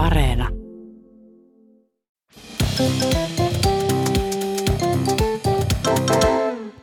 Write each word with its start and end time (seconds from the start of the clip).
Areena. 0.00 0.48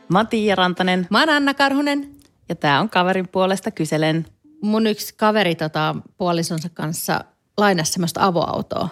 Mä 0.08 0.18
oon 0.18 0.26
Tiia 0.28 0.54
Rantanen 0.54 1.06
Mä 1.10 1.20
oon 1.20 1.28
Anna 1.28 1.54
Karhunen. 1.54 2.10
ja 2.48 2.54
tää 2.54 2.80
on 2.80 2.90
kaverin 2.90 3.28
puolesta 3.28 3.70
kyselen. 3.70 4.26
Mun 4.62 4.86
yksi 4.86 5.14
kaveri 5.16 5.54
tota, 5.54 5.96
puolisonsa 6.16 6.68
kanssa 6.74 7.24
lainasi 7.56 7.92
semmoista 7.92 8.24
avoautoa 8.24 8.88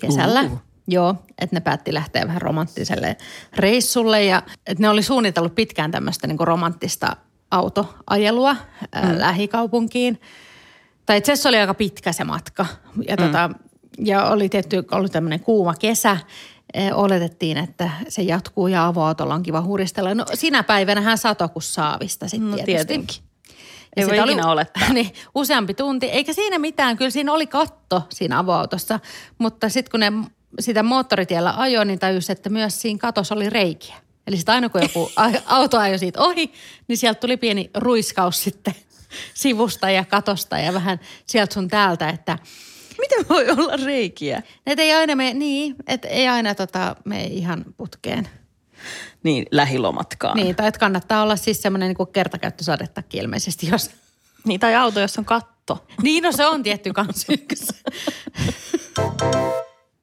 kesällä. 0.00 0.42
Uhu. 0.42 0.58
Joo, 0.88 1.14
että 1.38 1.56
ne 1.56 1.60
päätti 1.60 1.94
lähteä 1.94 2.26
vähän 2.26 2.42
romanttiselle 2.42 3.16
reissulle 3.56 4.24
ja 4.24 4.42
että 4.66 4.82
ne 4.82 4.88
oli 4.88 5.02
suunnitellut 5.02 5.54
pitkään 5.54 5.90
tämmöistä 5.90 6.26
niinku 6.26 6.44
romanttista 6.44 7.16
autoajelua 7.50 8.52
mm. 8.52 9.18
lähikaupunkiin. 9.18 10.20
Tai 11.06 11.18
itse 11.18 11.32
asiassa 11.32 11.48
oli 11.48 11.58
aika 11.58 11.74
pitkä 11.74 12.12
se 12.12 12.24
matka. 12.24 12.66
Ja, 13.08 13.16
mm. 13.16 13.24
tota, 13.24 13.50
ja 13.98 14.24
oli 14.24 14.48
tietty 14.48 14.84
ollut 14.92 15.12
tämmöinen 15.12 15.40
kuuma 15.40 15.74
kesä. 15.74 16.16
Oletettiin, 16.94 17.56
että 17.56 17.90
se 18.08 18.22
jatkuu 18.22 18.66
ja 18.66 18.86
avoautolla 18.86 19.34
on 19.34 19.42
kiva 19.42 19.62
huristella. 19.62 20.14
No 20.14 20.24
sinä 20.34 20.62
päivänä 20.62 21.00
hän 21.00 21.18
satoi 21.18 21.48
kuin 21.48 21.62
saavista 21.62 22.28
sitten 22.28 22.50
No 22.50 22.56
tietysti. 22.56 22.72
tietenkin. 22.86 23.22
Ja 23.96 24.02
Ei 24.02 24.06
voi 24.06 24.18
ikinä 24.18 24.46
olettaa. 24.50 24.92
Niin, 24.92 25.12
useampi 25.34 25.74
tunti. 25.74 26.06
Eikä 26.06 26.32
siinä 26.32 26.58
mitään. 26.58 26.96
Kyllä 26.96 27.10
siinä 27.10 27.32
oli 27.32 27.46
katto 27.46 28.02
siinä 28.10 28.38
avoautossa. 28.38 29.00
Mutta 29.38 29.68
sitten 29.68 29.90
kun 29.90 30.00
ne 30.00 30.12
sitä 30.60 30.82
moottoritiellä 30.82 31.54
ajoi, 31.56 31.84
niin 31.84 31.98
tajusi, 31.98 32.32
että 32.32 32.50
myös 32.50 32.80
siinä 32.82 32.98
katossa 32.98 33.34
oli 33.34 33.50
reikiä. 33.50 33.96
Eli 34.26 34.36
sitten 34.36 34.54
aina 34.54 34.68
kun 34.68 34.82
joku 34.82 35.10
auto 35.46 35.78
ajoi 35.78 35.98
siitä 35.98 36.20
ohi, 36.22 36.52
niin 36.88 36.96
sieltä 36.98 37.20
tuli 37.20 37.36
pieni 37.36 37.70
ruiskaus 37.74 38.42
sitten 38.44 38.74
sivusta 39.34 39.90
ja 39.90 40.04
katosta 40.04 40.58
ja 40.58 40.74
vähän 40.74 41.00
sieltä 41.26 41.54
sun 41.54 41.68
täältä, 41.68 42.08
että 42.08 42.38
Miten 43.10 43.28
voi 43.36 43.50
olla 43.50 43.76
reikiä? 43.76 44.42
et 44.66 44.78
ei 44.78 44.92
aina 44.92 45.16
me, 45.16 45.34
niin, 45.34 45.74
että 45.86 46.08
ei 46.08 46.28
aina 46.28 46.54
tota, 46.54 46.96
me 47.04 47.24
ihan 47.24 47.64
putkeen. 47.76 48.28
Niin, 49.22 49.46
lähilomatkaan. 49.50 50.36
Niin, 50.36 50.56
tai 50.56 50.68
että 50.68 50.80
kannattaa 50.80 51.22
olla 51.22 51.36
siis 51.36 51.62
semmoinen 51.62 51.94
niin 51.98 52.12
kertakäyttösadetakki 52.12 53.18
ilmeisesti, 53.18 53.68
jos 53.68 53.90
niin 54.46 54.60
tai 54.60 54.74
auto, 54.74 55.00
jossa 55.00 55.20
on 55.20 55.24
katto. 55.24 55.86
Niin, 56.02 56.22
no 56.22 56.32
se 56.32 56.46
on 56.46 56.62
tietty 56.62 56.92
kans 56.92 57.26
yksi. 57.28 57.66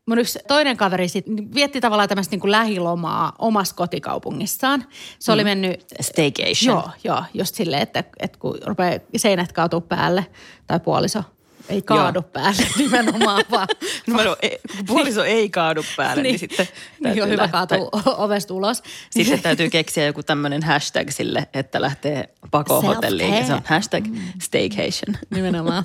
Mun 0.07 0.19
yksi 0.19 0.39
toinen 0.47 0.77
kaveri 0.77 1.07
sit 1.07 1.25
vietti 1.53 1.81
tavallaan 1.81 2.09
tämmöistä 2.09 2.35
niin 2.35 2.51
lähilomaa 2.51 3.33
omassa 3.39 3.75
kotikaupungissaan. 3.75 4.85
Se 5.19 5.31
oli 5.31 5.43
mennyt... 5.43 5.85
Staycation. 6.01 6.75
Joo, 6.75 6.89
joo, 7.03 7.23
just 7.33 7.55
silleen, 7.55 7.81
että, 7.81 8.03
että 8.19 8.39
kun 8.39 8.57
rupeaa 8.65 8.99
seinät 9.15 9.51
kaatuu 9.51 9.81
päälle 9.81 10.25
tai 10.67 10.79
puoliso 10.79 11.23
ei 11.69 11.81
kaadu 11.81 12.19
Joo. 12.19 12.29
päälle 12.33 12.67
nimenomaan, 12.77 13.43
vaan... 13.51 13.67
Numero, 14.07 14.35
ei, 14.41 14.59
kun 14.77 14.85
puoliso 14.85 15.23
ei 15.23 15.49
kaadu 15.49 15.83
päälle, 15.97 16.23
niin, 16.23 16.31
niin 16.31 16.39
sitten 16.39 16.67
niin 16.99 17.09
on 17.09 17.15
täytyy 17.15 17.33
hyvä 17.33 17.41
lähteä- 17.41 17.51
kaatua 17.51 18.15
ovesta 18.17 18.53
ulos. 18.53 18.83
Sitten 19.09 19.41
täytyy 19.41 19.69
keksiä 19.69 20.05
joku 20.05 20.23
tämmöinen 20.23 20.63
hashtag 20.63 21.09
sille, 21.09 21.47
että 21.53 21.81
lähtee 21.81 22.29
pakoon 22.51 22.83
hotelliin. 22.83 23.45
Se 23.45 23.53
on 23.53 23.61
hashtag 23.65 24.05
staycation. 24.41 25.17
Nimenomaan. 25.35 25.83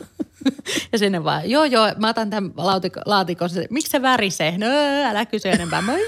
Ja 0.93 0.99
sinne 0.99 1.25
vaan, 1.25 1.51
joo 1.51 1.65
joo, 1.65 1.87
mä 1.97 2.09
otan 2.09 2.31
tämän 2.31 2.51
laatikon, 2.57 3.03
laatikon. 3.07 3.51
Miksi 3.71 3.91
se 3.91 4.03
värisee? 4.03 4.59
No 4.59 4.67
älä 5.11 5.27
kysy 5.27 5.49
enempää. 5.49 5.83
Moi. 5.83 6.01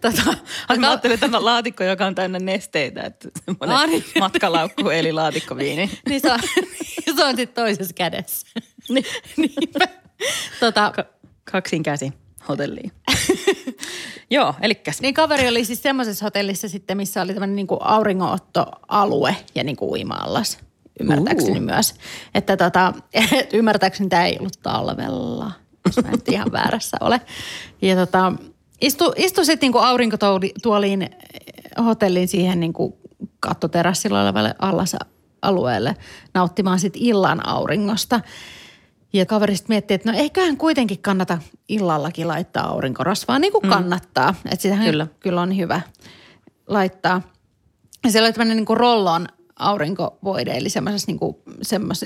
Tota, 0.00 0.22
Ai 0.68 0.78
mä 0.78 0.88
ajattelin 0.88 1.20
tämä 1.20 1.44
laatikko, 1.44 1.84
joka 1.84 2.06
on 2.06 2.14
täynnä 2.14 2.38
nesteitä, 2.38 3.02
että 3.02 3.28
semmoinen 3.44 3.90
niin. 3.90 4.04
matkalaukku 4.20 4.88
eli 4.88 5.12
laatikkoviini. 5.12 5.90
niin 6.08 6.20
se 6.20 6.32
on, 6.32 6.38
se 7.16 7.24
on 7.24 7.36
sitten 7.36 7.62
toisessa 7.62 7.94
kädessä. 7.94 8.46
Niin, 8.88 9.04
niinpä. 9.36 9.88
Tota, 10.60 10.92
Ka- 10.96 11.04
kaksin 11.52 11.82
käsi 11.82 12.12
hotelliin. 12.48 12.92
Joo, 14.30 14.54
elikkäs. 14.60 15.00
niin 15.00 15.14
kaveri 15.14 15.48
oli 15.48 15.64
siis 15.64 15.82
semmoisessa 15.82 16.24
hotellissa 16.24 16.68
sitten, 16.68 16.96
missä 16.96 17.22
oli 17.22 17.32
tämmöinen 17.34 17.56
niin 17.56 17.66
auringonottoalue 17.80 19.36
ja 19.54 19.64
niin 19.64 19.76
kuin 19.76 19.90
uima-allas. 19.90 20.58
Ymmärtääkseni 21.00 21.58
Uu. 21.58 21.64
myös. 21.64 21.94
Että 22.34 22.56
tota, 22.56 22.92
et 23.12 23.52
ymmärtääkseni 23.52 24.08
tämä 24.08 24.26
ei 24.26 24.36
ollut 24.38 24.58
talvella, 24.62 25.52
jos 25.86 26.04
mä 26.04 26.10
nyt 26.10 26.28
ihan 26.28 26.52
väärässä 26.52 26.96
ole. 27.00 27.20
Ja 27.82 27.96
tota, 27.96 28.32
istu, 28.80 29.12
istu 29.16 29.44
sitten 29.44 29.70
niin 29.72 29.84
aurinkotuoliin 29.84 31.02
eh, 31.02 31.10
hotellin 31.84 32.28
siihen 32.28 32.60
niin 32.60 32.72
kuin 32.72 32.94
kattoterassilla 33.40 34.22
olevalle 34.22 34.54
allasalueelle 35.46 35.96
nauttimaan 36.34 36.78
sitten 36.78 37.02
illan 37.02 37.48
auringosta. 37.48 38.20
Ja 39.12 39.26
kaveri 39.26 39.56
sitten 39.56 39.74
miettii, 39.74 39.94
että 39.94 40.12
no 40.12 40.18
eiköhän 40.18 40.56
kuitenkin 40.56 41.02
kannata 41.02 41.38
illallakin 41.68 42.28
laittaa 42.28 42.68
aurinkorasvaa, 42.68 43.38
niin 43.38 43.52
kuin 43.52 43.68
kannattaa. 43.68 44.34
Että 44.44 44.62
sitähän 44.62 44.86
Kyllä. 44.86 45.06
kyllä. 45.20 45.40
on 45.40 45.56
hyvä 45.56 45.80
laittaa. 46.66 47.22
Ja 48.04 48.10
siellä 48.10 48.26
oli 48.26 48.32
tämmöinen 48.32 48.56
niin 48.56 48.76
rollon 48.76 49.26
aurinkovoide, 49.56 50.50
eli 50.56 50.68
semmoisessa 50.68 51.06
niin 51.06 51.18
kuin, 51.18 51.36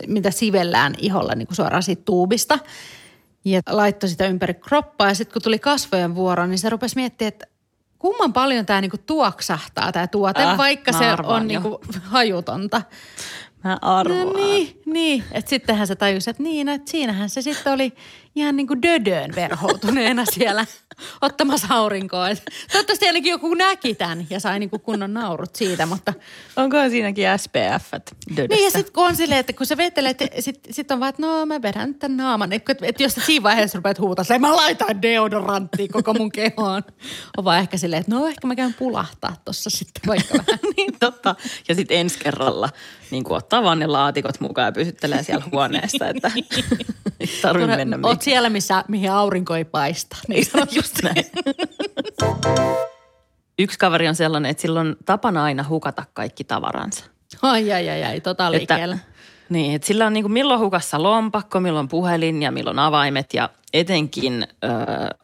mitä 0.07 0.31
sivellään 0.31 0.95
iholla 0.99 1.35
niin 1.35 1.47
kuin 1.47 1.57
suoraan 1.57 1.83
siitä 1.83 2.03
tuubista. 2.05 2.59
Ja 3.45 3.61
laittoi 3.71 4.09
sitä 4.09 4.27
ympäri 4.27 4.55
kroppaa 4.55 5.09
ja 5.09 5.15
sitten 5.15 5.33
kun 5.33 5.43
tuli 5.43 5.59
kasvojen 5.59 6.15
vuoro, 6.15 6.47
niin 6.47 6.59
se 6.59 6.71
rupesi 6.71 6.97
miettimään, 6.97 7.29
että 7.29 7.47
kumman 8.01 8.33
paljon 8.33 8.67
tämä 8.67 8.81
niinku 8.81 8.99
tuoksahtaa 9.07 9.93
tämä 9.93 10.07
tuote, 10.07 10.43
äh, 10.43 10.59
vaikka 10.59 10.93
se 10.93 11.05
on 11.23 11.43
jo. 11.43 11.61
niinku 11.61 11.81
hajutonta. 12.03 12.83
Mä 13.65 13.79
arvaan. 13.83 14.27
No 14.27 14.33
niin, 14.33 14.81
niin. 14.87 15.25
Että 15.33 15.49
sittenhän 15.51 15.87
se 15.87 15.95
tajusi, 15.97 16.31
että 16.31 16.43
niin, 16.43 16.69
että 16.69 16.91
siinähän 16.91 17.31
se 17.31 17.43
sitten 17.43 17.73
oli 17.73 17.93
ihan 18.35 18.57
niin 18.57 18.67
kuin 18.67 18.83
dödöön 18.83 19.31
verhoutuneena 19.37 20.25
siellä 20.35 20.67
ottamassa 21.23 21.67
aurinkoa. 21.71 22.29
Et 22.29 22.43
toivottavasti 22.73 23.07
ainakin 23.07 23.31
joku 23.31 23.55
näki 23.55 23.95
tämän 23.95 24.27
ja 24.31 24.41
sai 24.41 24.59
niin 24.59 24.71
kuin 24.71 24.83
kunnon 24.83 25.15
naurut 25.15 25.57
siitä, 25.57 25.87
mutta 25.87 26.15
Onkohan 26.57 26.91
siinäkin 26.91 27.25
SPF 27.37 27.93
dödessä? 28.37 28.55
niin 28.55 28.65
ja 28.65 28.71
sitten 28.71 28.93
kun 28.93 29.07
on 29.07 29.17
silleen, 29.17 29.41
että 29.41 29.53
kun 29.53 29.67
sä 29.67 29.77
vetelet, 29.77 30.19
sitten 30.39 30.75
sit 30.75 30.91
on 30.91 31.01
vaan, 31.01 31.09
että 31.09 31.23
no 31.23 31.47
mä 31.47 31.63
vedän 31.63 31.89
nyt 31.89 31.99
tämän 31.99 32.17
naaman. 32.17 32.53
Että 32.53 32.75
et 32.83 33.01
jos 33.01 33.15
sä 33.15 33.21
siinä 33.27 33.43
vaiheessa 33.43 33.79
rupeat 33.79 33.99
huutaa, 33.99 34.23
että 34.23 34.39
mä 34.39 34.57
laitan 34.57 35.03
deodoranttia 35.03 35.89
koko 35.93 36.15
mun 36.15 36.33
kehoon. 36.33 36.83
On 37.37 37.45
vaan 37.45 37.59
ehkä 37.59 37.77
silleen, 37.77 38.01
että 38.01 38.15
no 38.15 38.27
ehkä 38.27 38.47
mä 38.47 38.57
käyn 38.57 38.75
pulahtaa 38.75 39.37
tossa 39.45 39.71
sitten 39.71 40.03
vaikka 40.07 40.35
vähän. 40.47 40.59
niin 40.77 40.93
totta. 41.01 41.35
Ja 41.69 41.75
sitten 41.75 41.97
ensi 41.99 42.19
kerralla 42.19 42.69
niin 43.11 43.25
kuin 43.25 43.37
ottaa 43.37 43.63
vaan 43.63 43.79
ne 43.79 43.87
laatikot 43.87 44.41
mukaan 44.41 44.67
ja 44.67 44.73
pysyttelee 44.73 45.23
siellä 45.23 45.45
huoneessa, 45.53 46.09
että 46.09 46.33
ei 47.21 47.29
tarvitse 47.43 47.77
mennä 47.77 47.99
Oot 48.03 48.23
siellä, 48.23 48.51
missä, 48.51 48.85
mihin 48.89 49.13
aurinko 49.13 49.57
ei 49.57 49.65
paista. 49.65 50.17
Niin 50.29 50.47
Just 50.71 51.03
näin. 51.03 51.25
Yksi 53.59 53.79
kaveri 53.79 54.09
on 54.09 54.15
sellainen, 54.15 54.51
että 54.51 54.61
sillä 54.61 54.81
on 54.81 54.97
tapana 55.05 55.45
aina 55.45 55.65
hukata 55.69 56.05
kaikki 56.13 56.45
tavaransa. 56.45 57.05
Ai, 57.43 57.73
ai, 57.73 57.91
ai, 57.91 58.05
ai, 58.05 58.21
tota 58.21 58.53
liikkeellä. 58.53 58.99
niin, 59.49 59.75
että 59.75 59.87
sillä 59.87 60.07
on 60.07 60.13
niin 60.13 60.25
kuin 60.25 60.33
milloin 60.33 60.61
hukassa 60.61 61.03
lompakko, 61.03 61.61
milloin 61.61 61.89
puhelin 61.89 62.43
ja 62.43 62.51
milloin 62.51 62.79
avaimet 62.79 63.35
ja 63.35 63.51
etenkin 63.73 64.47
ö, 64.65 64.69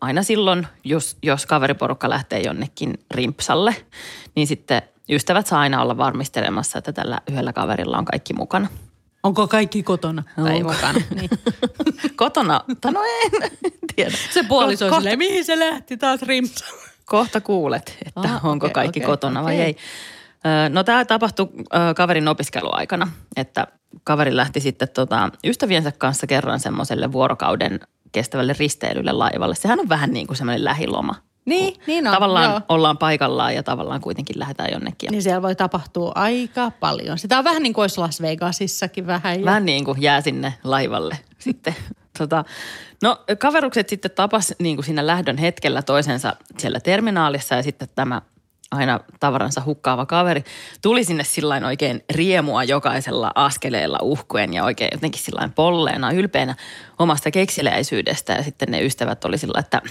aina 0.01 0.23
silloin, 0.23 0.67
jos, 0.85 1.17
jos 1.23 1.47
kaveriporukka 1.47 2.11
lähtee 2.11 2.41
jonnekin 2.41 2.95
rimpsalle, 3.11 3.77
niin 4.35 4.47
sitten 4.47 4.83
ystävät 5.11 5.47
saa 5.47 5.61
aina 5.61 5.83
olla 5.83 5.97
varmistelemassa, 5.97 6.79
että 6.79 6.93
tällä 6.93 7.21
yhdellä 7.31 7.53
kaverilla 7.53 7.99
on 7.99 8.05
kaikki 8.05 8.33
mukana. 8.35 8.69
Onko 9.23 9.49
kaikki 9.49 9.83
kotona? 9.83 10.23
Tai 10.37 10.57
Onko? 10.57 10.73
mukana. 10.73 11.01
Niin. 11.15 11.31
Kotona, 12.17 12.61
tai 12.81 12.93
no 12.93 13.01
en 13.03 13.51
tiedä. 13.97 14.17
Se 14.31 14.43
puoliso 14.43 14.89
Ko- 14.89 14.93
on 14.93 15.01
silleen, 15.01 15.19
mihin 15.19 15.45
se 15.45 15.59
lähti 15.59 15.97
taas 15.97 16.23
rimsaan? 16.23 16.73
Kohta 17.05 17.41
kuulet, 17.41 17.99
että 18.07 18.21
Aha, 18.21 18.49
onko 18.49 18.67
okei, 18.67 18.75
kaikki 18.75 19.01
okei, 19.01 19.07
kotona 19.07 19.45
vai 19.45 19.55
okei. 19.55 19.65
ei. 19.65 19.77
No 20.71 20.85
tämä 20.85 21.05
tapahtui 21.05 21.49
kaverin 21.97 22.29
opiskeluaikana, 22.29 23.09
että 23.37 23.67
kaveri 24.05 24.37
lähti 24.37 24.61
sitten 24.61 24.89
tota, 24.89 25.31
ystäviensä 25.45 25.93
kanssa 25.93 26.27
kerran 26.27 26.61
semmoiselle 26.61 27.13
vuorokauden 27.13 27.81
kestävälle 28.13 28.55
risteilylle 28.59 29.13
laivalle. 29.13 29.55
Sehän 29.55 29.81
on 29.81 29.89
vähän 29.89 30.11
niin 30.11 30.27
kuin 30.27 30.37
semmoinen 30.37 30.65
lähiloma. 30.65 31.15
Niin, 31.47 31.81
niin 31.87 32.07
on. 32.07 32.15
tavallaan 32.15 32.51
joo. 32.51 32.61
ollaan 32.69 32.99
paikallaan 32.99 33.55
ja 33.55 33.63
tavallaan 33.63 34.01
kuitenkin 34.01 34.39
lähdetään 34.39 34.73
jonnekin. 34.73 35.11
Niin 35.11 35.23
siellä 35.23 35.43
voi 35.43 35.57
tapahtua 35.57 36.13
aika 36.15 36.73
paljon. 36.81 37.19
Sitä 37.19 37.39
on 37.39 37.45
vähän 37.45 37.63
niin 37.63 37.73
kuin 37.73 37.83
olisi 37.83 38.01
Las 38.01 38.23
Vegasissakin 38.23 39.07
vähän. 39.07 39.41
Ja... 39.41 39.45
Vähän 39.45 39.65
niin 39.65 39.85
kuin 39.85 40.03
jää 40.03 40.21
sinne 40.21 40.55
laivalle 40.65 41.19
sitten. 41.39 41.77
Tota, 42.19 42.45
no 43.03 43.25
kaverukset 43.39 43.89
sitten 43.89 44.11
tapas 44.11 44.55
niin 44.59 44.77
kuin 44.77 44.85
siinä 44.85 45.07
lähdön 45.07 45.39
hetkellä 45.39 45.83
toisensa 45.83 46.37
siellä 46.59 46.81
terminaalissa 46.81 47.55
ja 47.55 47.63
sitten 47.63 47.89
tämä 47.95 48.23
aina 48.71 49.01
tavaransa 49.21 49.63
hukkaava 49.67 50.07
kaveri 50.07 50.45
tuli 50.83 51.05
sinne 51.05 51.25
sillain 51.25 51.65
oikein 51.65 52.05
riemua 52.15 52.65
jokaisella 52.65 53.31
askeleella 53.35 53.99
uhkuen 54.03 54.55
ja 54.55 54.65
oikein 54.65 54.91
jotenkin 54.93 55.23
sillain 55.23 55.53
polleena, 55.53 56.13
ylpeänä 56.13 56.55
omasta 56.99 57.31
kekseliäisyydestä 57.31 58.33
ja 58.33 58.43
sitten 58.43 58.69
ne 58.71 58.83
ystävät 58.83 59.25
oli 59.25 59.39
sillä, 59.39 59.61
että 59.61 59.83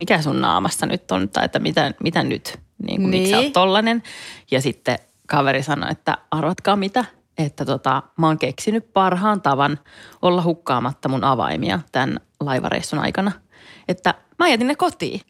mikä 0.00 0.22
sun 0.22 0.40
naamassa 0.40 0.86
nyt 0.86 1.10
on 1.10 1.28
tai 1.28 1.44
että 1.44 1.58
mitä, 1.58 1.94
mitä 2.02 2.22
nyt, 2.22 2.58
niin 2.86 3.00
kuin, 3.00 3.10
miksi 3.10 3.30
sä 3.30 3.36
Niin. 3.36 3.44
oot 3.46 3.52
tollanen. 3.52 4.02
Ja 4.50 4.60
sitten 4.60 4.98
kaveri 5.26 5.62
sanoi, 5.62 5.90
että 5.90 6.18
arvatkaa 6.30 6.76
mitä, 6.76 7.04
että 7.38 7.64
tota, 7.64 8.02
mä 8.18 8.26
oon 8.26 8.38
keksinyt 8.38 8.92
parhaan 8.92 9.42
tavan 9.42 9.78
olla 10.22 10.42
hukkaamatta 10.42 11.08
mun 11.08 11.24
avaimia 11.24 11.80
tämän 11.92 12.20
laivareissun 12.40 12.98
aikana, 12.98 13.32
että 13.88 14.14
mä 14.38 14.48
jätin 14.48 14.66
ne 14.66 14.74
kotiin. 14.74 15.20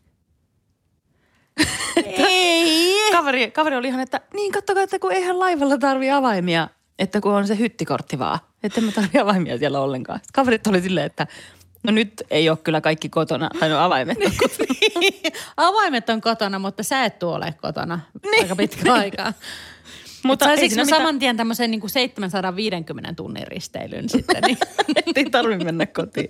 Ei. 2.04 3.10
Kaveri, 3.12 3.50
kaveri 3.50 3.76
oli 3.76 3.88
ihan, 3.88 4.00
että 4.00 4.20
niin 4.34 4.52
kattokaa, 4.52 4.82
että 4.82 4.98
kun 4.98 5.12
eihän 5.12 5.38
laivalla 5.40 5.78
tarvi 5.78 6.10
avaimia, 6.10 6.68
että 6.98 7.20
kun 7.20 7.32
on 7.32 7.46
se 7.46 7.58
hyttikortti 7.58 8.18
vaan, 8.18 8.38
että 8.62 8.80
en 8.80 8.84
mä 8.84 8.92
tarvi 8.92 9.18
avaimia 9.18 9.58
siellä 9.58 9.80
ollenkaan. 9.80 10.18
Sitten 10.18 10.32
kaverit 10.32 10.66
oli 10.66 10.80
silleen, 10.80 11.06
että 11.06 11.26
no 11.82 11.92
nyt 11.92 12.22
ei 12.30 12.50
ole 12.50 12.58
kyllä 12.64 12.80
kaikki 12.80 13.08
kotona, 13.08 13.50
tai 13.60 13.68
no 13.68 13.78
avaimet 13.78 14.18
on 14.24 14.32
kotona. 14.38 14.74
Avaimet 15.68 16.08
on 16.10 16.20
kotona, 16.20 16.58
mutta 16.58 16.82
sä 16.82 17.04
et 17.04 17.22
ole 17.22 17.54
kotona 17.62 18.00
niin. 18.22 18.42
aika 18.42 18.56
pitkä 18.56 18.92
aikaa. 18.92 19.32
Mutta 20.22 20.56
siinä 20.56 20.76
no 20.76 20.84
mitään- 20.84 21.00
saman 21.00 21.18
tien 21.18 21.36
tämmöisen 21.36 21.70
niin 21.70 21.80
kuin 21.80 21.90
750 21.90 23.12
tunnin 23.16 23.46
risteilyn 23.46 24.08
sitten? 24.08 24.42
Niin. 24.42 24.58
ei 25.16 25.24
tarvitse 25.24 25.64
mennä 25.64 25.86
kotiin. 25.86 26.28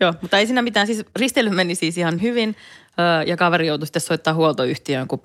Joo, 0.00 0.14
mutta 0.22 0.38
ei 0.38 0.46
siinä 0.46 0.62
mitään. 0.62 0.86
Siis 0.86 1.04
risteily 1.16 1.50
meni 1.50 1.74
siis 1.74 1.98
ihan 1.98 2.22
hyvin 2.22 2.56
ja 3.26 3.36
kaveri 3.36 3.66
joutui 3.66 3.86
sitten 3.86 4.02
soittaa 4.02 4.34
huoltoyhtiöön, 4.34 5.08
kun 5.08 5.22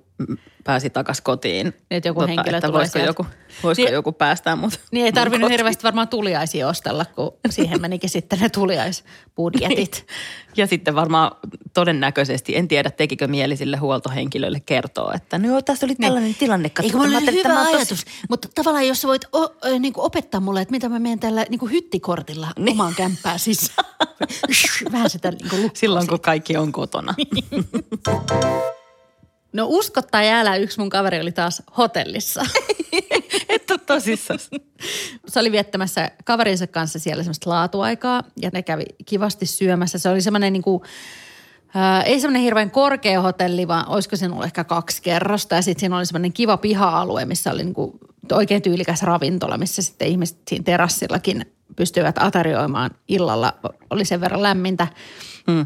pääsi 0.63 0.89
takas 0.89 1.21
kotiin. 1.21 1.73
että 1.91 2.09
joku 2.09 2.21
henkilö 2.27 2.57
että 2.57 2.67
tulee 2.67 2.79
voisiko 2.79 2.93
sieltä. 2.99 3.09
joku, 3.09 3.25
voisiko 3.63 3.85
Niin- 3.85 3.93
joku 3.93 4.11
päästää 4.11 4.55
mut 4.55 4.79
Niin 4.91 5.05
ei 5.05 5.13
tarvinnut 5.13 5.45
kotiin. 5.47 5.51
hirveästi 5.59 5.83
varmaan 5.83 6.07
tuliaisia 6.07 6.67
ostella, 6.67 7.05
kun 7.05 7.33
siihen 7.49 7.81
menikin 7.81 8.09
sitten 8.09 8.39
ne 8.39 8.49
tuliaisbudjetit. 8.49 10.05
Ja 10.57 10.67
sitten 10.67 10.95
varmaan 10.95 11.31
todennäköisesti, 11.73 12.55
en 12.55 12.67
tiedä 12.67 12.91
tekikö 12.91 13.27
mieli 13.27 13.57
sille 13.57 13.77
huoltohenkilölle 13.77 14.59
kertoa, 14.59 15.13
että 15.13 15.37
no 15.37 15.47
joo, 15.47 15.61
tässä 15.61 15.85
oli 15.85 15.95
tällainen 15.95 16.35
tilanne. 16.35 16.69
katso, 16.69 16.87
Eikö 16.87 16.97
mulla 16.97 17.17
että 17.17 17.31
hyvä 17.31 17.61
ajatus, 17.61 18.05
mutta 18.29 18.47
tavallaan 18.55 18.87
jos 18.87 19.01
sä 19.01 19.07
voit 19.07 19.25
o, 19.35 19.43
ö, 19.43 19.79
niin 19.79 19.93
kuin 19.93 20.05
opettaa 20.05 20.39
mulle, 20.39 20.61
että 20.61 20.71
mitä 20.71 20.89
mä 20.89 20.99
menen 20.99 21.19
tällä 21.19 21.45
niin 21.49 21.59
kuin 21.59 21.71
hyttikortilla 21.71 22.47
niin. 22.57 22.71
omaan 22.71 22.95
kämppään 22.95 23.39
sisään. 23.39 23.89
Vähän 24.91 25.09
sitä 25.09 25.31
niin 25.31 25.49
kuin 25.49 25.65
tos- 25.65 25.71
Silloin, 25.73 26.07
kun 26.07 26.19
kaikki 26.19 26.57
on 26.57 26.71
kotona. 26.71 27.13
No 29.53 29.65
usko 29.69 30.01
tai 30.01 30.29
älä, 30.29 30.55
yksi 30.55 30.79
mun 30.79 30.89
kaveri 30.89 31.21
oli 31.21 31.31
taas 31.31 31.63
hotellissa. 31.77 32.45
Et 33.49 33.71
ole 33.71 33.79
tosissaan. 33.85 34.39
Se 35.27 35.39
oli 35.39 35.51
viettämässä 35.51 36.11
kaverinsa 36.25 36.67
kanssa 36.67 36.99
siellä 36.99 37.23
semmoista 37.23 37.49
laatuaikaa 37.49 38.23
ja 38.41 38.49
ne 38.53 38.63
kävi 38.63 38.83
kivasti 39.05 39.45
syömässä. 39.45 39.97
Se 39.97 40.09
oli 40.09 40.21
semmoinen 40.21 40.53
niin 40.53 40.63
ää, 41.75 42.03
ei 42.03 42.19
semmoinen 42.19 42.41
hirveän 42.41 42.71
korkea 42.71 43.21
hotelli, 43.21 43.67
vaan 43.67 43.87
olisiko 43.89 44.15
siinä 44.15 44.33
ollut 44.33 44.45
ehkä 44.45 44.63
kaksi 44.63 45.01
kerrosta. 45.01 45.55
Ja 45.55 45.61
sitten 45.61 45.79
siinä 45.79 45.97
oli 45.97 46.05
semmoinen 46.05 46.33
kiva 46.33 46.57
piha-alue, 46.57 47.25
missä 47.25 47.51
oli 47.51 47.63
niin 47.63 47.73
kuin 47.73 47.99
oikein 48.31 48.61
tyylikäs 48.61 49.03
ravintola, 49.03 49.57
missä 49.57 49.81
sitten 49.81 50.07
ihmiset 50.07 50.37
siinä 50.47 50.63
terassillakin 50.63 51.45
pystyivät 51.75 52.15
aterioimaan 52.19 52.91
illalla. 53.07 53.53
Oli 53.89 54.05
sen 54.05 54.21
verran 54.21 54.43
lämmintä. 54.43 54.87
Mm. 55.47 55.65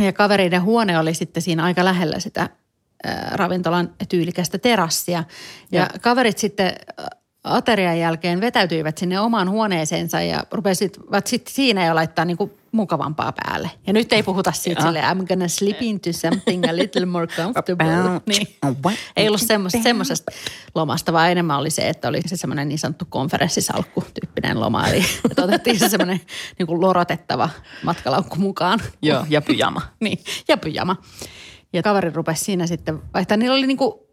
Ja 0.00 0.12
kavereiden 0.12 0.62
huone 0.62 0.98
oli 0.98 1.14
sitten 1.14 1.42
siinä 1.42 1.64
aika 1.64 1.84
lähellä 1.84 2.20
sitä 2.20 2.50
ravintolan 3.30 3.94
tyylikästä 4.08 4.58
terassia. 4.58 5.24
Ja, 5.72 5.80
Joo. 5.80 5.88
kaverit 6.00 6.38
sitten 6.38 6.72
aterian 7.46 7.98
jälkeen 7.98 8.40
vetäytyivät 8.40 8.98
sinne 8.98 9.20
omaan 9.20 9.50
huoneeseensa 9.50 10.20
ja 10.20 10.44
rupesivat 10.52 11.26
sitten 11.26 11.54
siinä 11.54 11.86
jo 11.86 11.94
laittaa 11.94 12.24
niinku 12.24 12.58
mukavampaa 12.72 13.32
päälle. 13.32 13.70
Ja 13.86 13.92
nyt 13.92 14.12
ei 14.12 14.22
puhuta 14.22 14.52
siitä 14.52 14.80
Joo. 14.80 14.88
silleen, 14.88 15.04
I'm 15.04 15.26
gonna 15.26 15.48
slip 15.48 15.82
into 15.82 16.12
something 16.12 16.64
a 16.64 16.76
little 16.76 17.06
more 17.06 17.26
comfortable. 17.26 17.86
niin. 18.26 18.46
Ei 19.16 19.28
ollut 19.28 19.40
semmoista, 19.40 19.82
semmoisesta 19.82 20.32
lomasta, 20.74 21.12
vaan 21.12 21.30
enemmän 21.30 21.58
oli 21.58 21.70
se, 21.70 21.88
että 21.88 22.08
oli 22.08 22.20
se 22.26 22.36
semmoinen 22.36 22.68
niin 22.68 22.78
sanottu 22.78 23.04
konferenssisalkku 23.08 24.04
tyyppinen 24.20 24.60
loma. 24.60 24.88
Eli 24.88 25.04
että 25.30 25.44
otettiin 25.44 25.78
se 25.78 25.88
semmoinen 25.88 26.20
niin 26.58 26.66
kuin 26.66 26.80
lorotettava 26.80 27.48
matkalaukku 27.82 28.36
mukaan. 28.36 28.80
Joo, 29.02 29.26
ja 29.28 29.42
pyjama. 29.42 29.82
Niin, 30.00 30.18
ja 30.48 30.56
pyjama. 30.56 30.96
Ja 31.72 31.82
kaveri 31.82 32.10
rupesi 32.10 32.44
siinä 32.44 32.66
sitten 32.66 33.02
vaihtaa. 33.14 33.36
Niillä 33.36 33.54
oli 33.54 33.66
niinku, 33.66 33.84
hot- 33.94 34.05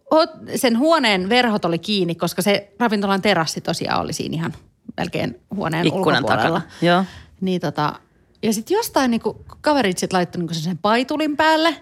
sen 0.55 0.79
huoneen 0.79 1.29
verhot 1.29 1.65
oli 1.65 1.79
kiinni, 1.79 2.15
koska 2.15 2.41
se 2.41 2.73
ravintolan 2.79 3.21
terassi 3.21 3.61
tosiaan 3.61 4.01
oli 4.01 4.13
siinä 4.13 4.35
ihan 4.35 4.53
melkein 4.97 5.39
huoneen 5.55 5.87
Ikkunan 5.87 6.23
ulkopuolella. 6.23 6.59
takana. 6.59 6.71
Joo. 6.81 7.05
Niin 7.41 7.61
tota, 7.61 7.99
ja 8.43 8.53
sitten 8.53 8.75
jostain 8.75 9.11
niinku, 9.11 9.45
kaverit 9.61 9.97
sitten 9.97 10.17
laittoi 10.17 10.39
niinku 10.39 10.53
sen 10.53 10.77
paitulin 10.77 11.37
päälle. 11.37 11.75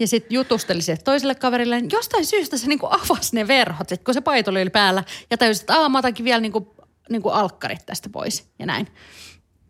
Ja 0.00 0.08
sitten 0.08 0.34
jutusteli 0.34 0.82
se 0.82 0.96
toiselle 0.96 1.34
kaverille. 1.34 1.80
niin 1.80 1.90
Jostain 1.92 2.26
syystä 2.26 2.56
se 2.56 2.66
niinku 2.66 2.86
avasi 2.86 3.36
ne 3.36 3.48
verhot, 3.48 3.88
sit 3.88 4.04
kun 4.04 4.14
se 4.14 4.20
paituli 4.20 4.62
oli 4.62 4.70
päällä. 4.70 5.04
Ja 5.30 5.38
tajusi, 5.38 5.62
että 5.62 5.88
mä 5.88 5.98
otankin 5.98 6.24
vielä 6.24 6.40
niinku, 6.40 6.74
niinku 7.10 7.28
alkkarit 7.28 7.86
tästä 7.86 8.08
pois 8.08 8.50
ja 8.58 8.66
näin. 8.66 8.88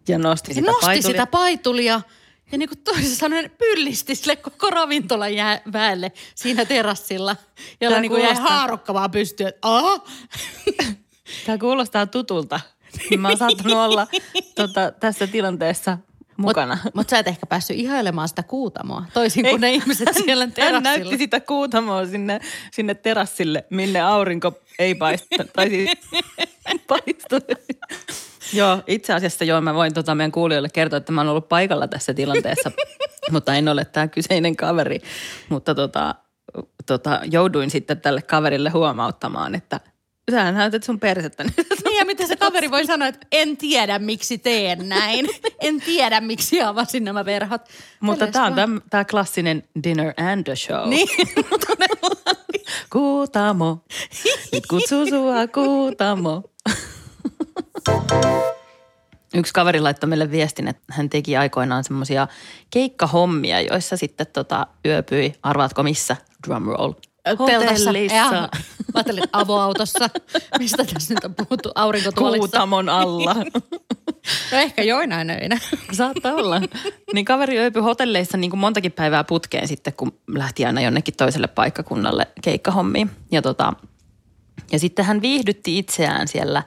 Ja 0.09 0.19
nosti 0.19 0.55
sitä 0.55 0.71
nosti 0.71 0.87
paitulia. 0.87 1.13
sitä 1.13 1.27
paitulia 1.27 2.01
ja 2.53 2.59
niin 2.59 2.69
kuin 2.69 2.79
toisin 2.79 3.17
sanoen 3.17 3.51
pyllisti 3.59 4.15
sille 4.15 4.37
koko 4.37 4.71
ravintolan 4.71 5.35
jää 5.35 5.61
väelle 5.73 6.13
siinä 6.35 6.65
terassilla, 6.65 7.37
jolla 7.81 8.01
niin 8.01 8.11
kuin 8.11 8.23
jäi 8.23 8.35
kuulostaa- 8.35 8.57
haarukka 8.59 8.95
vaan 8.95 9.11
pystyy, 9.11 9.47
että 9.47 9.69
aah. 9.69 10.03
Tämä 11.47 11.59
kuulostaa 11.59 12.07
tutulta. 12.07 12.61
Mä 13.19 13.29
oon 13.29 13.39
saattanut 13.39 13.73
olla 13.91 14.07
tota, 14.55 14.93
tässä 15.01 15.27
tilanteessa 15.27 15.99
mukana. 16.37 16.75
Mutta 16.85 16.91
mut 16.95 17.09
sä 17.09 17.19
et 17.19 17.29
ehkä 17.29 17.47
päässyt 17.47 17.77
ihailemaan 17.77 18.29
sitä 18.29 18.43
kuutamoa, 18.43 19.05
toisin 19.15 19.47
kuin 19.47 19.61
ne 19.61 19.73
ihmiset 19.73 20.09
siellä 20.25 20.45
Hän 20.45 20.53
terassilla. 20.53 20.81
näytti 20.81 21.19
sitä 21.19 21.41
kuutamoa 21.41 22.07
sinne, 22.07 22.41
sinne 22.73 22.95
terassille, 22.95 23.65
minne 23.71 24.01
aurinko 24.01 24.53
ei 24.79 24.95
paista. 24.95 25.45
tai 25.57 25.69
siis 25.71 25.91
paistu. 26.89 27.37
Joo, 28.53 28.83
itse 28.87 29.13
asiassa 29.13 29.45
joo, 29.45 29.61
mä 29.61 29.75
voin 29.75 29.95
tota 29.95 30.15
meidän 30.15 30.33
kuulijoille 30.33 30.69
kertoa, 30.69 30.97
että 30.97 31.13
mä 31.13 31.21
oon 31.21 31.29
ollut 31.29 31.49
paikalla 31.49 31.89
tässä 31.89 32.15
tilanteessa, 32.15 32.71
mutta 33.33 33.55
en 33.55 33.69
ole 33.69 33.85
tämä 33.85 34.09
kyseinen 34.09 34.57
kaveri. 34.57 35.01
Mutta 35.49 35.75
tota, 35.75 36.15
tota, 36.87 37.21
jouduin 37.31 37.71
sitten 37.71 38.01
tälle 38.01 38.23
kaverille 38.23 38.71
huomauttamaan, 38.71 39.55
että 39.55 39.81
sä 40.31 40.53
näytät 40.53 40.83
sun 40.83 41.01
persettä. 41.01 41.45
Niin 41.85 41.99
ja 41.99 42.05
miten 42.05 42.29
se 42.29 42.37
kaveri 42.37 42.71
voi 42.71 42.87
sanoa, 42.87 43.09
että 43.09 43.27
en 43.33 43.57
tiedä 43.57 43.99
miksi 43.99 44.39
teen 44.39 44.89
näin. 44.89 45.29
En 45.61 45.81
tiedä 45.81 46.21
miksi 46.21 46.63
avasin 46.63 47.05
nämä 47.05 47.25
verhot. 47.25 47.63
Mutta 48.01 48.27
tämä 48.27 48.47
on 48.47 48.83
tämä 48.91 49.05
klassinen 49.05 49.63
dinner 49.85 50.15
and 50.17 50.49
a 50.49 50.57
show. 50.57 50.89
Niin. 50.89 51.09
Kuutamo, 52.93 53.85
nyt 54.53 54.67
kutsuu 54.67 55.07
sua 55.07 55.47
Kuutamo. 55.47 56.52
Yksi 59.35 59.53
kaveri 59.53 59.81
laittoi 59.81 60.09
meille 60.09 60.31
viestin, 60.31 60.69
että 60.69 60.83
hän 60.91 61.11
teki 61.11 61.37
aikoinaan 61.37 61.85
semmoisia 61.85 62.29
keikkahommia, 62.71 63.61
joissa 63.61 63.97
sitten 63.97 64.27
tota 64.33 64.67
yöpyi, 64.87 65.35
arvaatko 65.43 65.83
missä, 65.83 66.17
drumroll, 66.47 66.93
hotellissa, 67.39 67.91
Ja, 68.17 68.31
mä 68.31 68.49
ajattelin, 68.95 69.25
avoautossa. 69.33 70.11
Mistä 70.59 70.85
tässä 70.85 71.15
nyt 71.15 71.25
on 71.25 71.35
puhuttu? 71.35 71.71
Aurinkotuolissa. 71.75 72.39
Kuutamon 72.39 72.89
alla. 72.89 73.37
No 74.53 74.59
ehkä 74.59 74.83
joinain 74.83 75.31
öinä. 75.31 75.59
Saattaa 75.93 76.35
olla. 76.35 76.61
Niin 77.13 77.25
kaveri 77.25 77.57
yöpyi 77.57 77.83
hotelleissa 77.83 78.37
niin 78.37 78.51
kuin 78.51 78.61
montakin 78.61 78.93
päivää 78.93 79.25
putkeen 79.25 79.69
sitten, 79.69 79.93
kun 79.93 80.19
lähti 80.29 80.65
aina 80.65 80.81
jonnekin 80.81 81.17
toiselle 81.17 81.47
paikkakunnalle 81.47 82.29
keikkahommiin. 82.43 83.11
Ja, 83.31 83.43
tota, 83.43 83.73
ja 84.73 84.79
sitten 84.79 85.05
hän 85.05 85.23
viihdytti 85.23 85.79
itseään 85.79 86.29
siellä 86.29 86.63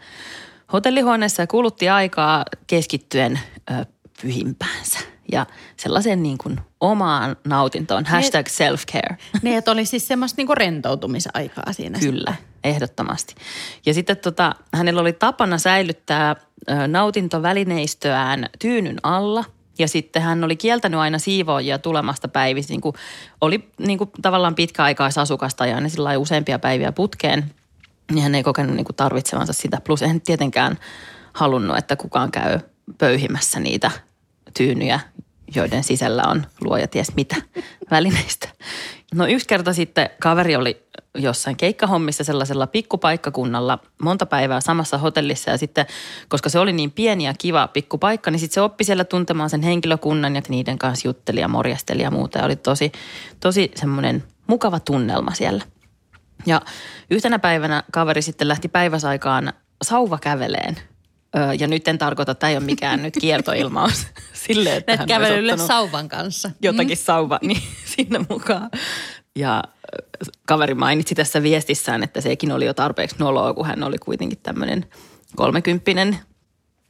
hotellihuoneessa 0.74 1.42
ja 1.42 1.48
kulutti 1.48 1.90
aikaa 1.90 2.46
keskittyen 2.68 3.40
ö, 3.72 3.86
pyhimpäänsä 4.22 5.00
ja 5.32 5.46
sellaiseen 5.78 6.24
niin 6.24 6.38
kuin 6.38 6.60
omaan 6.80 7.36
nautintoon. 7.48 8.06
Hashtag 8.06 8.48
self-care. 8.48 9.16
Niin, 9.42 9.58
että 9.58 9.72
oli 9.72 9.86
siis 9.86 10.08
semmoista 10.08 10.40
niinku 10.40 10.56
rentoutumisaikaa 10.56 11.74
siinä. 11.74 12.00
Kyllä, 12.00 12.34
ehdottomasti. 12.64 13.36
Ja 13.86 13.94
sitten 13.94 14.18
tota, 14.18 14.56
hänellä 14.74 15.02
oli 15.02 15.14
tapana 15.14 15.58
säilyttää 15.58 16.36
ö, 16.70 16.88
nautintovälineistöään 16.88 18.50
tyynyn 18.60 18.98
alla. 19.04 19.44
Ja 19.80 19.88
sitten 19.88 20.22
hän 20.22 20.44
oli 20.44 20.56
kieltänyt 20.56 21.00
aina 21.00 21.20
siivoojia 21.20 21.80
tulemasta 21.80 22.28
päivissä. 22.28 22.74
Niin 22.74 22.82
kuin, 22.82 22.96
oli 23.42 23.70
niin 23.78 23.98
kuin, 23.98 24.10
tavallaan 24.22 24.56
pitkäaikaisasukasta 24.56 25.66
ja 25.66 25.76
aina 25.76 25.90
sillä 25.90 26.18
useampia 26.18 26.60
päiviä 26.60 26.92
putkeen. 26.92 27.52
Niin 28.12 28.24
hän 28.24 28.36
ei 28.36 28.44
kokenut 28.44 28.76
niin 28.76 28.86
kuin, 28.86 28.96
tarvitsevansa 28.96 29.54
sitä. 29.54 29.82
Plus 29.82 30.02
en 30.02 30.22
tietenkään 30.22 30.78
halunnut, 31.34 31.78
että 31.78 31.96
kukaan 31.96 32.32
käy 32.32 32.60
pöyhimässä 32.98 33.60
niitä 33.60 33.92
tyynyjä, 34.58 35.00
joiden 35.56 35.84
sisällä 35.84 36.24
on 36.28 36.46
luoja 36.62 36.88
ties 36.88 37.16
mitä 37.16 37.36
välineistä. 37.92 38.50
No 39.14 39.28
yksi 39.28 39.48
kerta 39.48 39.74
sitten 39.74 40.10
kaveri 40.20 40.56
oli 40.56 40.86
jossain 41.18 41.58
keikkahommissa 41.58 42.24
sellaisella 42.24 42.68
pikkupaikkakunnalla 42.68 43.80
monta 44.02 44.26
päivää 44.26 44.62
samassa 44.62 44.98
hotellissa 44.98 45.52
ja 45.52 45.58
sitten, 45.58 45.86
koska 46.28 46.50
se 46.50 46.60
oli 46.60 46.74
niin 46.74 46.92
pieni 46.92 47.26
ja 47.26 47.34
kiva 47.38 47.68
pikkupaikka, 47.68 48.32
niin 48.32 48.40
sitten 48.40 48.54
se 48.54 48.62
oppi 48.62 48.84
siellä 48.84 49.04
tuntemaan 49.04 49.50
sen 49.50 49.62
henkilökunnan 49.62 50.36
ja 50.36 50.42
niiden 50.50 50.78
kanssa 50.78 51.08
jutteli 51.08 51.40
ja 51.40 51.48
morjasteli 51.48 52.02
ja 52.02 52.12
muuta 52.12 52.38
ja 52.40 52.46
oli 52.46 52.56
tosi, 52.56 52.92
tosi 53.40 53.72
semmoinen 53.76 54.24
mukava 54.48 54.80
tunnelma 54.80 55.34
siellä. 55.34 55.64
Ja 56.46 56.62
yhtenä 57.12 57.40
päivänä 57.40 57.84
kaveri 57.92 58.22
sitten 58.22 58.48
lähti 58.48 58.68
päiväsaikaan 58.68 59.54
sauva 59.84 60.18
käveleen 60.18 60.78
Ö, 61.36 61.54
Ja 61.60 61.68
nyt 61.68 61.88
en 61.88 61.98
tarkoita, 61.98 62.32
että 62.32 62.40
tämä 62.40 62.50
ei 62.52 62.58
ole 62.58 62.66
mikään 62.66 63.04
nyt 63.04 63.14
kiertoilmaus 63.22 64.08
silleen, 64.48 64.78
että 64.78 64.96
Näet 64.96 65.08
kävelylle 65.08 65.58
sauvan 65.58 66.10
kanssa. 66.10 66.52
jotakin 66.62 66.98
sauva 66.98 67.40
niin 67.42 67.62
sinne 67.96 68.20
mukaan. 68.30 68.70
Ja 69.36 69.64
kaveri 70.48 70.74
mainitsi 70.74 71.16
tässä 71.16 71.44
viestissään, 71.44 72.04
että 72.04 72.22
sekin 72.22 72.52
oli 72.52 72.66
jo 72.66 72.74
tarpeeksi 72.74 73.16
noloa, 73.20 73.54
kun 73.54 73.66
hän 73.66 73.84
oli 73.84 73.98
kuitenkin 73.98 74.40
tämmöinen 74.44 74.86
kolmekymppinen 75.36 76.18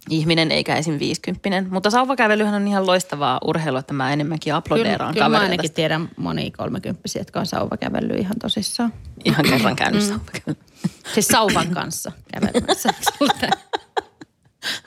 ihminen, 0.10 0.52
eikä 0.52 0.76
esim. 0.76 1.00
viisikymppinen. 1.00 1.68
Mutta 1.70 1.90
sauvakävelyhän 1.90 2.54
on 2.54 2.68
ihan 2.68 2.88
loistavaa 2.88 3.40
urheilua, 3.46 3.80
että 3.80 3.94
mä 3.94 4.14
enemmänkin 4.14 4.52
Kyllä, 4.52 4.58
aplodeeraan 4.58 5.14
kyllä 5.14 5.26
mä 5.26 5.30
kavereita 5.30 5.44
ainakin 5.52 5.70
tästä. 5.70 5.76
tiedän 5.76 6.10
monia 6.18 6.52
kolmekymppisiä, 6.58 7.20
jotka 7.20 7.40
on 7.40 7.46
sauvakävellyt 7.46 8.20
ihan 8.20 8.36
tosissaan. 8.42 8.94
Ihan 9.26 9.46
kerran 9.46 9.76
käynyt 9.76 10.04
sauvakävelyä. 10.04 10.64
Siis 11.14 11.28
sauvan 11.28 11.68
kanssa 11.68 12.12
kävelemässä. 12.34 12.94
tää? 13.40 13.50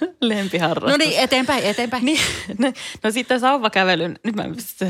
Lempiharrastus. 0.21 0.91
No 0.91 0.97
niin, 0.97 1.21
eteenpäin, 1.21 1.65
eteenpäin. 1.65 2.05
Niin, 2.05 2.21
no, 2.59 2.73
no 3.03 3.11
sitten 3.11 3.41
sauvakävelyn, 3.41 4.19
nyt 4.25 4.37
mä 4.37 4.45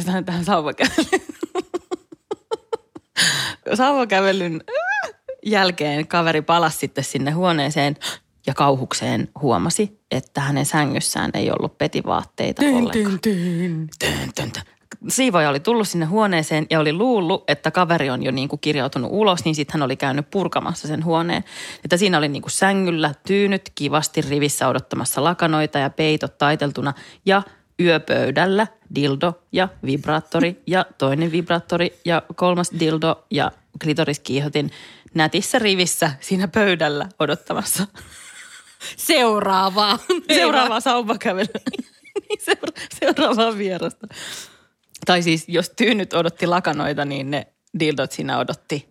sanon 0.05 0.25
tähän 0.25 0.45
sauvakävelyn. 0.45 1.21
sauvakävelyn 3.75 4.65
jälkeen 5.47 6.07
kaveri 6.07 6.43
palasi 6.43 6.79
sitten 6.79 7.05
sinne 7.05 7.31
huoneeseen 7.31 7.97
ja 8.49 8.55
kauhukseen 8.55 9.28
huomasi, 9.43 10.00
että 10.11 10.40
hänen 10.40 10.67
sängyssään 10.67 11.31
ei 11.35 11.50
ollut 11.50 11.78
petivaatteita 11.78 12.62
ollenkaan. 12.62 13.19
Tyn, 13.21 13.88
tyn, 13.99 14.52
tyn. 14.52 14.62
Siivoja 15.09 15.49
oli 15.49 15.61
tullut 15.61 15.88
sinne 15.88 16.07
huoneeseen 16.07 16.67
ja 16.71 16.81
oli 16.81 16.93
luullut, 16.93 17.45
että 17.49 17.71
kaveri 17.71 18.11
on 18.11 18.23
jo 18.23 18.31
niin 18.31 18.49
kuin 18.49 18.61
kirjautunut 18.61 19.11
ulos, 19.12 19.45
niin 19.45 19.55
sitten 19.55 19.73
hän 19.73 19.83
oli 19.83 19.97
käynyt 19.97 20.31
purkamassa 20.31 20.88
sen 20.88 21.05
huoneen. 21.05 21.45
Että 21.85 21.97
siinä 21.97 22.19
oli 22.19 22.28
niin 22.28 22.43
kuin 22.43 22.52
sängyllä 22.52 23.14
tyynyt 23.26 23.73
kivasti 23.75 24.21
rivissä 24.21 24.69
odottamassa 24.69 25.25
lakanoita 25.25 25.78
ja 25.78 25.90
peitot 25.90 26.38
taiteltuna 26.38 26.95
ja 27.26 27.43
yöpöydällä 27.81 28.67
dildo 28.95 29.43
ja 29.52 29.69
vibraattori 29.85 30.62
ja 30.67 30.87
toinen 30.99 31.33
vibraattori 31.33 31.99
ja 32.05 32.23
kolmas 32.37 32.71
dildo 32.81 33.25
ja 33.31 33.52
klitoriskiihotin 33.83 34.71
nätissä 35.14 35.59
rivissä 35.59 36.11
siinä 36.21 36.49
pöydällä 36.49 37.09
odottamassa 37.19 37.87
Seuraavaa. 38.97 39.99
seuraavaa 40.35 40.81
sauvakävelyä. 40.81 41.61
Niin, 42.29 42.41
seura- 42.41 42.73
seuraavaa 43.01 43.59
vierasta. 43.59 44.07
Tai 45.07 45.23
siis 45.23 45.45
jos 45.49 45.71
tyynyt 45.77 46.13
odotti 46.13 46.47
lakanoita, 46.47 47.05
niin 47.05 47.31
ne 47.31 47.47
dildot 47.81 48.13
siinä 48.13 48.39
odotti. 48.39 48.89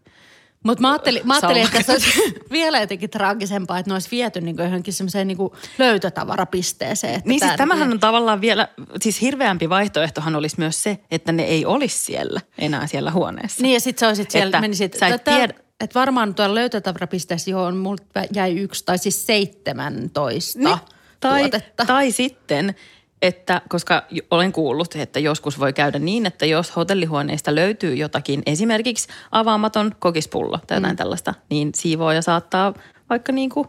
Mutta 0.63 0.81
mä 0.81 0.91
ajattelin, 0.91 1.21
mä 1.27 1.33
ajattelin 1.33 1.61
että 1.65 1.81
se 1.83 1.91
olisi 1.91 2.09
vielä 2.51 2.79
jotenkin 2.79 3.09
traagisempaa, 3.09 3.79
että 3.79 3.89
ne 3.89 3.93
olisi 3.93 4.11
viety 4.11 4.41
niin 4.41 4.55
johonkin 4.59 4.93
semmoiseen 4.93 5.27
niin 5.27 5.37
löytötavarapisteeseen. 5.77 7.15
Että 7.15 7.29
Niin 7.29 7.39
siis 7.39 7.51
tämähän 7.57 7.91
on 7.91 7.99
tavallaan 7.99 8.41
vielä, 8.41 8.67
siis 9.01 9.21
hirveämpi 9.21 9.69
vaihtoehtohan 9.69 10.35
olisi 10.35 10.55
myös 10.59 10.83
se, 10.83 10.99
että 11.11 11.31
ne 11.31 11.43
ei 11.43 11.65
olisi 11.65 11.97
siellä 12.05 12.41
enää 12.57 12.87
siellä 12.87 13.11
huoneessa. 13.11 13.61
Niin 13.61 13.73
ja 13.73 13.79
sitten 13.79 13.99
sä 13.99 14.07
olisit 14.07 14.31
siellä, 14.31 14.47
Että 14.47 14.61
menisit, 14.61 14.93
sä 14.93 15.07
et 15.07 15.23
tiedä- 15.23 15.53
että 15.79 15.99
varmaan 15.99 16.35
tuolla 16.35 16.55
löytötavarapisteessä, 16.55 17.51
johon 17.51 17.77
multa 17.77 18.23
jäi 18.33 18.57
yksi, 18.59 18.85
tai 18.85 18.97
siis 18.97 19.25
17 19.25 20.59
Niin, 20.59 20.77
tai, 21.19 21.41
tuotetta. 21.41 21.85
tai 21.85 22.11
sitten, 22.11 22.75
että 23.21 23.61
koska 23.69 24.03
olen 24.31 24.51
kuullut, 24.51 24.95
että 24.95 25.19
joskus 25.19 25.59
voi 25.59 25.73
käydä 25.73 25.99
niin, 25.99 26.25
että 26.25 26.45
jos 26.45 26.75
hotellihuoneista 26.75 27.55
löytyy 27.55 27.95
jotakin, 27.95 28.43
esimerkiksi 28.45 29.07
avaamaton 29.31 29.91
kokispullo 29.99 30.59
tai 30.67 30.77
jotain 30.77 30.93
mm. 30.93 30.97
tällaista, 30.97 31.33
niin 31.49 31.69
siivooja 31.75 32.21
saattaa 32.21 32.73
vaikka 33.09 33.31
niin 33.31 33.49
kuin 33.49 33.67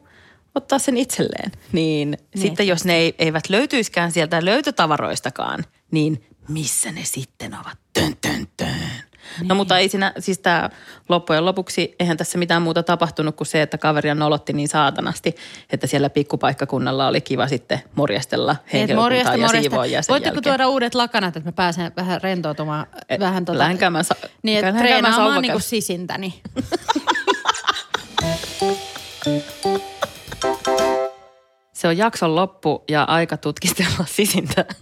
ottaa 0.54 0.78
sen 0.78 0.96
itselleen. 0.96 1.52
Niin, 1.72 2.10
niin 2.10 2.42
sitten 2.42 2.66
jos 2.66 2.84
ne 2.84 2.96
ei, 2.96 3.14
eivät 3.18 3.50
löytyiskään 3.50 4.12
sieltä 4.12 4.44
löytötavaroistakaan, 4.44 5.64
niin 5.90 6.24
missä 6.48 6.92
ne 6.92 7.00
sitten 7.04 7.54
ovat? 7.54 7.78
Tön, 7.92 8.16
tön, 8.20 8.48
tön. 9.38 9.48
No 9.48 9.54
mutta 9.54 9.78
ei 9.78 9.88
siinä, 9.88 10.12
siis 10.18 10.38
tämä 10.38 10.70
loppujen 11.08 11.44
lopuksi, 11.44 11.94
eihän 12.00 12.16
tässä 12.16 12.38
mitään 12.38 12.62
muuta 12.62 12.82
tapahtunut 12.82 13.36
kuin 13.36 13.46
se, 13.46 13.62
että 13.62 13.78
kaveria 13.78 14.14
nolotti 14.14 14.52
niin 14.52 14.68
saatanasti, 14.68 15.36
että 15.70 15.86
siellä 15.86 16.10
pikkupaikkakunnalla 16.10 17.06
oli 17.08 17.20
kiva 17.20 17.46
sitten 17.48 17.80
morjestella 17.94 18.52
Niin, 18.52 18.58
että 18.60 18.76
henkilökuntaa 18.76 19.04
morjesta, 19.04 19.32
ja 19.32 19.38
morjesta. 19.38 19.60
siivoojia 19.60 20.02
sen 20.02 20.12
Voitteko 20.12 20.34
jälkeen. 20.36 20.52
tuoda 20.52 20.68
uudet 20.68 20.94
lakanat, 20.94 21.36
että 21.36 21.48
mä 21.48 21.52
pääsen 21.52 21.92
vähän 21.96 22.20
rentoutumaan, 22.22 22.86
Et 23.08 23.20
vähän 23.20 23.44
tota, 23.44 23.58
lähden 23.58 23.78
käymään 23.78 24.04
sa- 24.04 24.14
niin, 24.42 24.58
että 24.58 24.72
treenaamaan 24.80 25.42
niin 25.42 25.52
kuin 25.52 25.62
sisintäni. 25.62 26.34
Se 31.72 31.88
on 31.88 31.96
jakson 31.98 32.34
loppu 32.36 32.84
ja 32.90 33.02
aika 33.02 33.36
tutkistella 33.36 34.04
sisintä. 34.06 34.64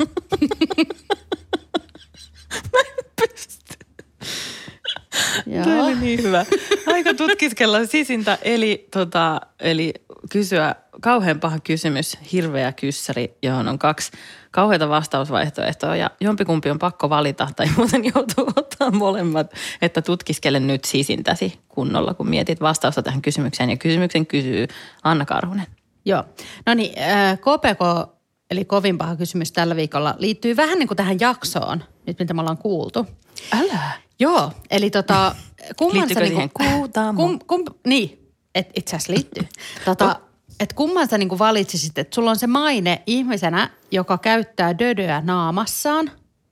Tämä 5.71 5.85
oli 5.85 5.95
niin 5.95 6.23
hyvä. 6.23 6.45
Aika 6.87 7.15
tutkiskella 7.15 7.87
sisintä, 7.87 8.39
eli, 8.43 8.89
tota, 8.91 9.41
eli 9.61 9.95
kysyä 10.31 10.75
kauhean 11.01 11.41
paha 11.41 11.61
kysymys, 11.61 12.19
hirveä 12.33 12.73
kyssäri, 12.73 13.37
johon 13.43 13.69
on 13.69 13.79
kaksi 13.79 14.13
kauheita 14.51 14.89
vastausvaihtoehtoa 14.89 15.97
ja 15.97 16.11
jompikumpi 16.21 16.71
on 16.71 16.79
pakko 16.79 17.11
valita 17.11 17.49
tai 17.57 17.67
muuten 17.77 18.05
joutuu 18.15 18.53
ottaa 18.57 18.91
molemmat, 18.91 19.53
että 19.83 20.03
tutkiskele 20.03 20.61
nyt 20.61 20.85
sisintäsi 20.85 21.59
kunnolla, 21.69 22.15
kun 22.15 22.29
mietit 22.29 22.61
vastausta 22.61 23.03
tähän 23.03 23.23
kysymykseen. 23.23 23.71
Ja 23.71 23.77
kysymyksen 23.77 24.27
kysyy 24.27 24.67
Anna 25.03 25.25
Karhunen. 25.25 25.67
Joo. 26.05 26.25
No 26.67 26.75
niin, 26.75 26.99
äh, 26.99 27.39
KPK, 27.39 28.13
eli 28.51 28.65
kovin 28.65 28.99
paha 28.99 29.17
kysymys 29.17 29.53
tällä 29.53 29.77
viikolla, 29.77 30.15
liittyy 30.19 30.57
vähän 30.57 30.79
niin 30.79 30.89
kuin 30.89 30.97
tähän 30.97 31.21
jaksoon, 31.21 31.85
nyt 32.07 32.19
mitä 32.19 32.35
me 32.35 32.41
ollaan 32.41 32.59
kuultu. 32.59 33.07
Älä. 33.53 34.06
Joo, 34.21 34.53
eli 34.71 34.91
tota, 34.91 35.35
kumman 35.77 36.09
sä 36.15 36.21
niinku, 36.21 36.59
Kuutamo? 36.59 37.23
kum, 37.23 37.39
kum, 37.47 37.65
niin, 37.87 38.33
et, 38.55 38.71
itse 38.77 38.97
asiassa 38.97 39.13
liittyy. 39.13 39.43
Tota, 39.85 40.21
et 40.61 40.73
kumman 40.73 41.09
sä 41.09 41.19
niinku 41.19 41.39
valitsisit, 41.39 41.99
että 41.99 42.15
sulla 42.15 42.31
on 42.31 42.39
se 42.39 42.47
maine 42.47 43.03
ihmisenä, 43.07 43.71
joka 43.91 44.19
käyttää 44.19 44.79
dödöä 44.79 45.21
naamassaan, 45.21 46.11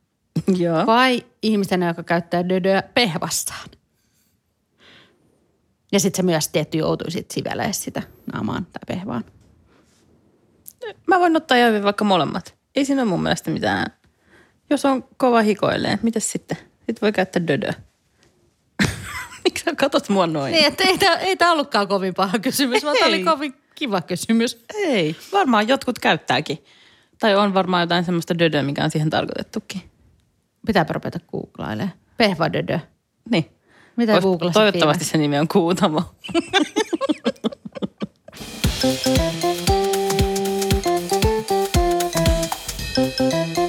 Joo. 0.59 0.87
vai 0.87 1.25
ihmisenä, 1.43 1.89
joka 1.89 2.03
käyttää 2.03 2.49
dödöä 2.49 2.83
pehvassaan? 2.83 3.69
Ja 5.93 6.01
sitten 6.01 6.17
sä 6.17 6.23
myös 6.23 6.49
tietty 6.49 6.79
joutuisit 6.79 7.31
sivelee 7.31 7.73
sitä 7.73 8.03
naamaan 8.33 8.67
tai 8.67 8.97
pehvaan. 8.97 9.25
Mä 11.07 11.21
voin 11.21 11.37
ottaa 11.37 11.67
hyvin 11.67 11.83
vaikka 11.83 12.05
molemmat. 12.05 12.55
Ei 12.77 12.85
siinä 12.85 13.03
ole 13.03 13.11
mun 13.11 13.23
mielestä 13.23 13.51
mitään. 13.51 13.87
Jos 14.71 14.85
on 14.85 15.05
kova 15.17 15.43
hikoilleen, 15.43 15.99
mitäs 16.03 16.33
sitten? 16.33 16.57
Sitten 16.87 17.01
voi 17.03 17.13
käyttää 17.13 17.47
dödö. 17.47 17.73
Miksi 19.45 19.65
sä 19.65 19.75
katot 19.75 20.09
mua 20.09 20.27
noin? 20.27 20.53
Niin, 20.53 20.67
että 20.67 20.85
ei, 20.85 20.99
tää- 20.99 21.17
ei 21.17 21.37
tämä 21.37 21.53
ollutkaan 21.53 21.89
kovin 21.89 22.15
paha 22.15 22.39
kysymys, 22.39 22.85
vaan 22.85 22.97
tämä 22.99 23.09
oli 23.09 23.17
Ei. 23.17 23.25
kovin 23.25 23.55
kiva 23.75 24.01
kysymys. 24.01 24.65
Ei. 24.75 25.17
Varmaan 25.33 25.69
jotkut 25.69 25.99
käyttääkin. 25.99 26.65
Tai 27.19 27.37
on 27.37 27.55
varmaan 27.55 27.83
jotain 27.83 28.05
semmoista 28.05 28.39
dödöä, 28.39 28.63
mikä 28.63 28.85
on 28.85 28.91
siihen 28.91 29.11
tarkoitettukin. 29.11 29.83
Pitääpä 30.67 30.93
rupeta 30.93 31.19
googlailemaan. 31.31 31.93
Pehva 32.17 32.53
dödö. 32.53 32.79
Niin. 33.31 33.51
Mitä 33.97 34.17
Vois- 34.19 34.23
googlasit 34.23 34.55
Toivottavasti 34.55 35.05
se 35.05 35.19
nimi 35.19 35.39
on 35.39 35.49
Kuutamo. 35.49 36.03